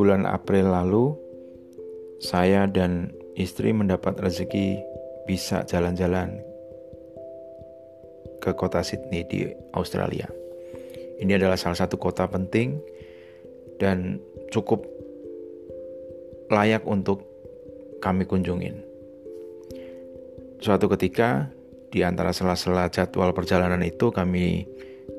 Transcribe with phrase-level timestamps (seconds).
[0.00, 1.12] bulan April lalu,
[2.24, 4.80] saya dan istri mendapat rezeki
[5.28, 6.40] bisa jalan-jalan
[8.40, 10.24] ke kota Sydney di Australia.
[11.20, 12.80] Ini adalah salah satu kota penting
[13.76, 14.16] dan
[14.48, 14.88] cukup
[16.48, 17.20] layak untuk
[18.00, 18.80] kami kunjungin.
[20.64, 21.52] Suatu ketika
[21.92, 24.64] di antara sela-sela jadwal perjalanan itu kami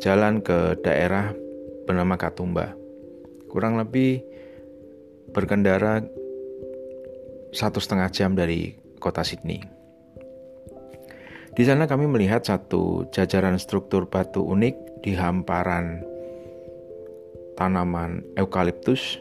[0.01, 1.37] jalan ke daerah
[1.85, 2.73] bernama Katumba.
[3.45, 4.30] Kurang lebih
[5.31, 6.03] berkendara
[7.51, 9.63] satu setengah jam dari kota Sydney.
[11.51, 15.99] Di sana kami melihat satu jajaran struktur batu unik di hamparan
[17.59, 19.19] tanaman eukaliptus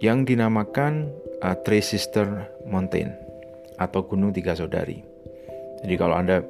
[0.00, 1.12] yang dinamakan
[1.44, 3.12] uh, Three Sister Mountain
[3.76, 5.04] atau Gunung Tiga Saudari.
[5.84, 6.40] Jadi kalau Anda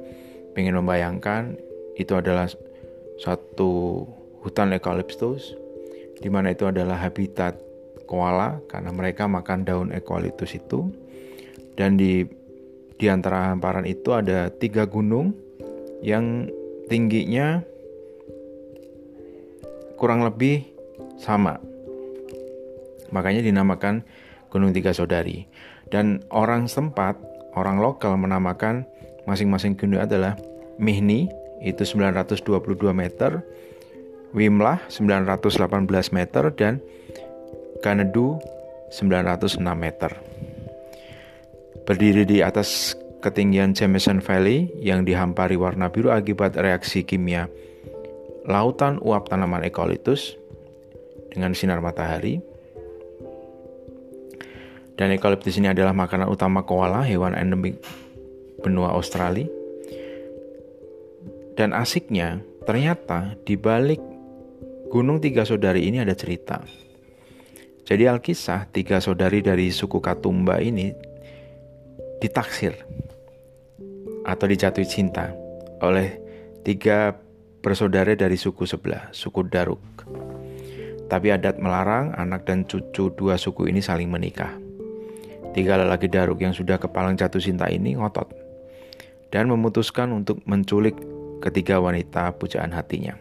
[0.55, 1.59] ingin membayangkan
[1.99, 2.47] itu adalah
[3.19, 4.03] satu
[4.39, 5.53] hutan eukaliptus
[6.23, 7.59] di mana itu adalah habitat
[8.05, 10.91] koala karena mereka makan daun eukaliptus itu
[11.79, 12.23] dan di
[12.97, 15.33] di antara hamparan itu ada tiga gunung
[16.03, 16.47] yang
[16.87, 17.63] tingginya
[19.97, 20.67] kurang lebih
[21.15, 21.57] sama.
[23.15, 24.03] Makanya dinamakan
[24.51, 25.47] Gunung Tiga Saudari.
[25.89, 27.15] Dan orang setempat,
[27.55, 28.83] orang lokal menamakan
[29.29, 30.35] masing-masing gunung adalah
[30.81, 31.29] Mihni
[31.63, 32.43] itu 922
[32.91, 33.45] meter,
[34.33, 36.81] Wimlah 918 meter dan
[37.83, 38.39] Kanedu
[38.95, 40.15] 906 meter.
[41.83, 47.51] Berdiri di atas ketinggian Jameson Valley yang dihampari warna biru akibat reaksi kimia
[48.47, 50.39] lautan uap tanaman eukaliptus
[51.35, 52.39] dengan sinar matahari.
[54.95, 57.83] Dan eukaliptus ini adalah makanan utama koala, hewan endemik
[58.63, 59.49] benua Australia.
[61.59, 63.99] Dan asiknya, ternyata di balik
[64.93, 66.61] Gunung Tiga Saudari ini ada cerita.
[67.83, 70.95] Jadi Alkisah, tiga saudari dari suku Katumba ini
[72.23, 72.79] ditaksir
[74.23, 75.35] atau dijatuhi cinta
[75.83, 76.15] oleh
[76.63, 77.19] tiga
[77.59, 79.83] bersaudara dari suku sebelah, suku Daruk.
[81.11, 84.55] Tapi adat melarang anak dan cucu dua suku ini saling menikah.
[85.51, 88.31] Tiga lelaki Daruk yang sudah kepalang jatuh cinta ini ngotot
[89.27, 90.95] dan memutuskan untuk menculik
[91.43, 93.19] ketiga wanita pujaan hatinya.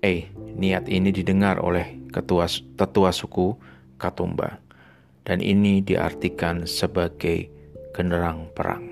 [0.00, 2.46] Eh, niat ini didengar oleh ketua
[2.78, 3.58] tetua suku
[3.98, 4.62] Katumba
[5.26, 7.50] dan ini diartikan sebagai
[7.90, 8.86] generang perang.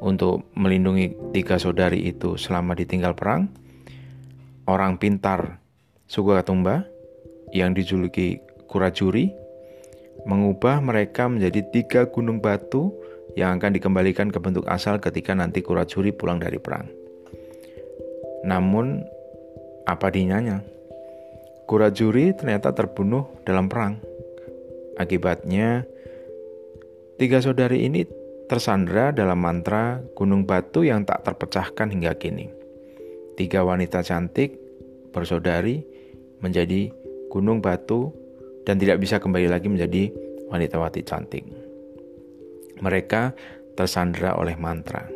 [0.00, 3.52] Untuk melindungi tiga saudari itu selama ditinggal perang,
[4.64, 5.60] orang pintar
[6.08, 6.88] suku Katumba
[7.52, 8.40] yang dijuluki
[8.70, 9.34] Kurajuri
[10.24, 12.94] mengubah mereka menjadi tiga gunung batu
[13.34, 16.88] yang akan dikembalikan ke bentuk asal ketika nanti Kurajuri pulang dari perang.
[18.40, 19.04] Namun,
[19.84, 20.64] apa dinanya?
[21.70, 24.10] Kurajuri ternyata terbunuh dalam perang
[25.00, 25.88] Akibatnya,
[27.16, 28.04] tiga saudari ini
[28.44, 32.52] tersandra dalam mantra gunung batu yang tak terpecahkan hingga kini.
[33.32, 34.60] Tiga wanita cantik
[35.08, 35.80] bersaudari
[36.44, 36.92] menjadi
[37.32, 38.12] gunung batu
[38.68, 40.12] dan tidak bisa kembali lagi menjadi
[40.52, 41.48] wanita-wanita cantik.
[42.84, 43.32] Mereka
[43.72, 45.08] tersandra oleh mantra.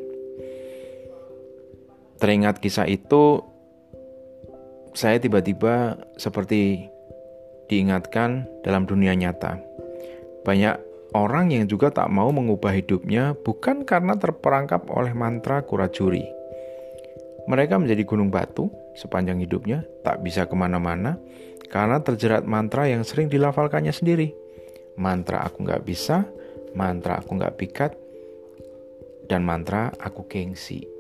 [2.17, 3.45] Teringat kisah itu,
[4.95, 6.89] saya tiba-tiba seperti
[7.69, 9.59] diingatkan dalam dunia nyata
[10.45, 10.77] banyak
[11.17, 16.27] orang yang juga tak mau mengubah hidupnya bukan karena terperangkap oleh mantra kurajuri.
[17.49, 18.69] Mereka menjadi gunung batu
[18.99, 21.17] sepanjang hidupnya, tak bisa ke mana-mana
[21.73, 24.37] karena terjerat mantra yang sering dilafalkannya sendiri.
[25.01, 26.29] Mantra aku nggak bisa,
[26.77, 27.93] mantra aku nggak pikat,
[29.27, 30.94] dan mantra aku gengsi.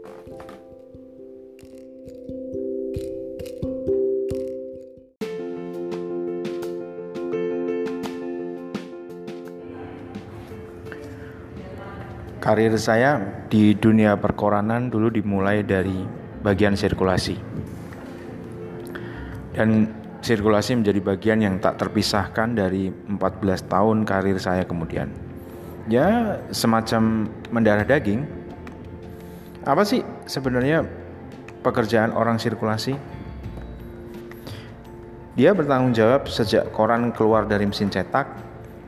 [12.44, 13.16] Karir saya
[13.48, 16.04] di dunia perkoranan dulu dimulai dari
[16.44, 17.40] bagian sirkulasi.
[19.56, 19.88] Dan
[20.20, 25.08] sirkulasi menjadi bagian yang tak terpisahkan dari 14 tahun karir saya kemudian.
[25.88, 28.28] Ya, semacam mendarah daging.
[29.64, 30.84] Apa sih sebenarnya
[31.64, 32.92] pekerjaan orang sirkulasi?
[35.32, 38.28] Dia bertanggung jawab sejak koran keluar dari mesin cetak,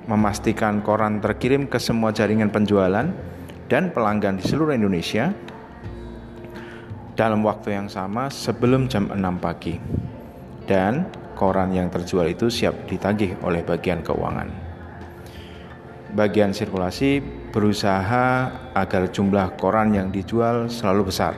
[0.04, 3.35] memastikan koran terkirim ke semua jaringan penjualan,
[3.66, 5.34] dan pelanggan di seluruh Indonesia
[7.16, 9.74] dalam waktu yang sama sebelum jam 6 pagi.
[10.66, 11.06] Dan
[11.38, 14.48] koran yang terjual itu siap ditagih oleh bagian keuangan.
[16.16, 17.20] Bagian sirkulasi
[17.52, 21.34] berusaha agar jumlah koran yang dijual selalu besar.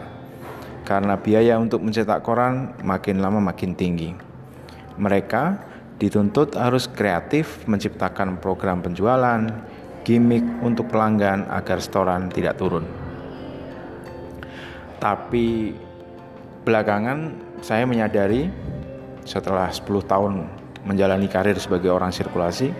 [0.86, 4.14] Karena biaya untuk mencetak koran makin lama makin tinggi.
[4.96, 5.44] Mereka
[5.98, 9.44] dituntut harus kreatif menciptakan program penjualan,
[10.08, 12.88] gimmick untuk pelanggan agar setoran tidak turun.
[14.96, 15.76] Tapi
[16.64, 18.48] belakangan saya menyadari
[19.28, 20.48] setelah 10 tahun
[20.88, 22.72] menjalani karir sebagai orang sirkulasi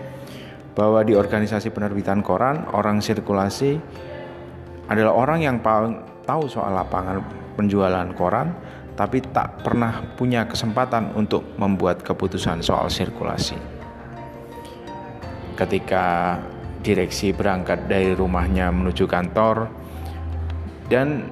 [0.73, 3.77] bahwa di organisasi penerbitan koran orang sirkulasi
[4.89, 7.21] adalah orang yang paling tahu soal lapangan
[7.53, 8.57] penjualan koran
[8.97, 13.55] tapi tak pernah punya kesempatan untuk membuat keputusan soal sirkulasi.
[15.55, 16.35] Ketika
[16.79, 19.67] direksi berangkat dari rumahnya menuju kantor
[20.87, 21.27] dan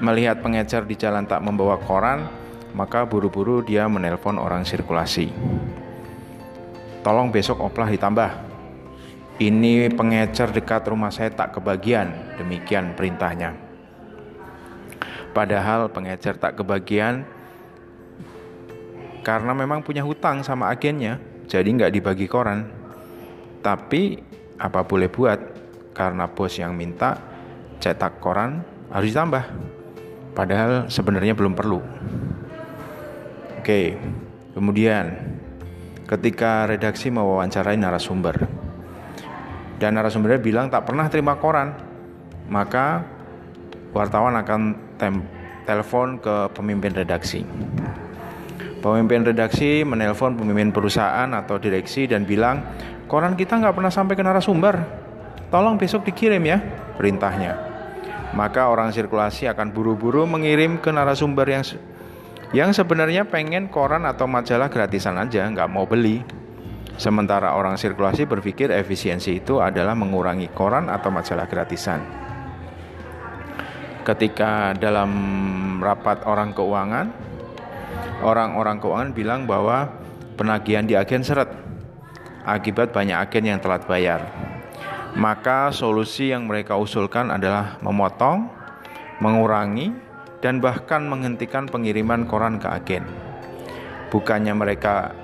[0.00, 2.26] melihat pengecer di jalan tak membawa koran,
[2.74, 5.30] maka buru-buru dia menelpon orang sirkulasi.
[7.04, 8.30] Tolong besok oplah ditambah.
[9.34, 13.54] Ini pengecer dekat rumah saya tak kebagian, demikian perintahnya.
[15.34, 17.26] Padahal pengecer tak kebagian
[19.26, 21.18] karena memang punya hutang sama agennya,
[21.50, 22.70] jadi nggak dibagi koran.
[23.58, 25.38] Tapi apa boleh buat
[25.94, 27.18] karena bos yang minta
[27.78, 29.44] cetak koran harus ditambah.
[30.34, 31.78] Padahal sebenarnya belum perlu.
[33.62, 33.96] Oke,
[34.52, 35.14] kemudian
[36.04, 38.44] ketika redaksi mewawancarai narasumber
[39.78, 41.72] dan narasumbernya bilang tak pernah terima koran,
[42.50, 43.06] maka
[43.94, 44.74] wartawan akan
[45.64, 47.46] telepon ke pemimpin redaksi.
[48.84, 52.60] Pemimpin redaksi menelpon pemimpin perusahaan atau direksi dan bilang,
[53.14, 54.74] koran kita nggak pernah sampai ke narasumber.
[55.54, 56.58] Tolong besok dikirim ya,
[56.98, 57.54] perintahnya.
[58.34, 61.62] Maka orang sirkulasi akan buru-buru mengirim ke narasumber yang
[62.50, 66.26] yang sebenarnya pengen koran atau majalah gratisan aja, nggak mau beli.
[66.98, 72.02] Sementara orang sirkulasi berpikir efisiensi itu adalah mengurangi koran atau majalah gratisan
[74.04, 75.10] ketika dalam
[75.80, 77.08] rapat orang keuangan
[78.20, 79.88] orang-orang keuangan bilang bahwa
[80.36, 81.63] penagihan di agen seret
[82.44, 84.28] akibat banyak agen yang telat bayar.
[85.16, 88.50] Maka solusi yang mereka usulkan adalah memotong,
[89.18, 89.90] mengurangi,
[90.44, 93.04] dan bahkan menghentikan pengiriman koran ke agen.
[94.12, 95.16] Bukannya mereka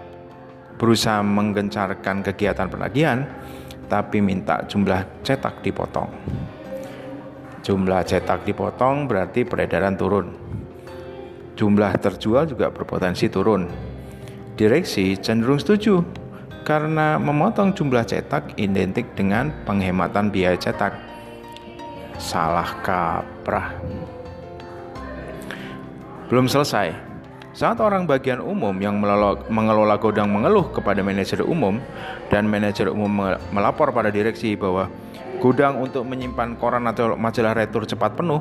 [0.80, 3.28] berusaha menggencarkan kegiatan penagihan,
[3.86, 6.08] tapi minta jumlah cetak dipotong
[7.60, 10.32] jumlah cetak dipotong berarti peredaran turun.
[11.54, 13.68] Jumlah terjual juga berpotensi turun.
[14.56, 16.00] Direksi cenderung setuju
[16.62, 20.92] karena memotong jumlah cetak identik dengan penghematan biaya cetak.
[22.20, 23.72] Salah kaprah.
[26.28, 26.92] Belum selesai.
[27.50, 29.02] Saat orang bagian umum yang
[29.50, 31.82] mengelola godang mengeluh kepada manajer umum
[32.30, 34.86] dan manajer umum melapor pada direksi bahwa
[35.42, 38.38] gudang untuk menyimpan koran atau majalah retur cepat penuh,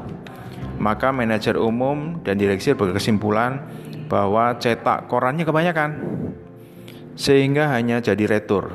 [0.78, 3.66] maka manajer umum dan direksi berkesimpulan
[4.06, 6.19] bahwa cetak korannya kebanyakan
[7.20, 8.72] sehingga hanya jadi retur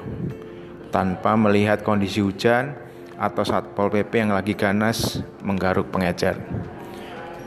[0.93, 2.77] tanpa melihat kondisi hujan
[3.17, 6.37] atau Satpol PP yang lagi ganas menggaruk pengecer.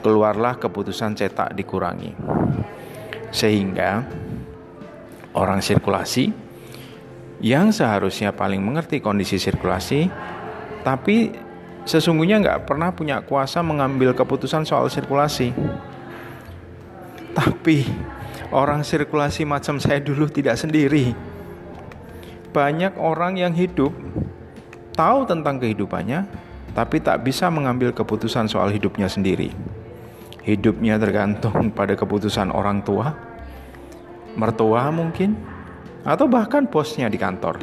[0.02, 2.18] Keluarlah keputusan cetak dikurangi.
[3.30, 4.02] Sehingga
[5.38, 6.34] orang sirkulasi
[7.46, 10.10] yang seharusnya paling mengerti kondisi sirkulasi
[10.82, 11.30] tapi
[11.86, 15.54] sesungguhnya nggak pernah punya kuasa mengambil keputusan soal sirkulasi.
[17.38, 17.86] Tapi
[18.57, 21.14] orang sirkulasi macam saya dulu tidak sendiri.
[22.49, 23.94] Banyak orang yang hidup
[24.97, 26.26] tahu tentang kehidupannya,
[26.73, 29.54] tapi tak bisa mengambil keputusan soal hidupnya sendiri.
[30.42, 33.14] Hidupnya tergantung pada keputusan orang tua,
[34.33, 35.37] mertua mungkin,
[36.02, 37.61] atau bahkan bosnya di kantor.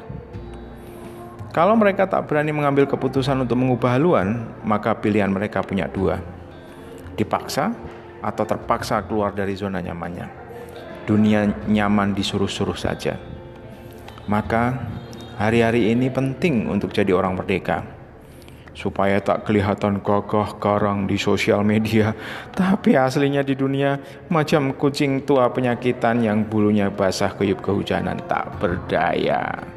[1.50, 6.18] Kalau mereka tak berani mengambil keputusan untuk mengubah haluan, maka pilihan mereka punya dua.
[7.14, 7.70] Dipaksa
[8.18, 10.43] atau terpaksa keluar dari zona nyamannya.
[11.04, 13.20] Dunia nyaman disuruh-suruh saja.
[14.24, 14.88] Maka
[15.36, 17.84] hari-hari ini penting untuk jadi orang merdeka.
[18.74, 22.10] Supaya tak kelihatan kokoh karang di sosial media,
[22.50, 29.73] tapi aslinya di dunia macam kucing tua penyakitan yang bulunya basah keyup kehujanan tak berdaya.